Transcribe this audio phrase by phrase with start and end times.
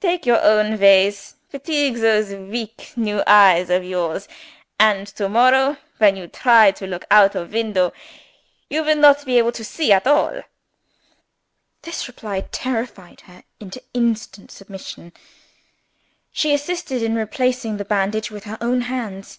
[0.00, 4.26] "Take your own ways; fatigue those weak new eyes of yours
[4.80, 7.92] and to morrow, when you try to look out of window,
[8.68, 10.42] you will not be able to see at all."
[11.82, 15.12] This reply terrified her into instant submission.
[16.32, 19.38] She assisted in replacing the bandage with her own hands.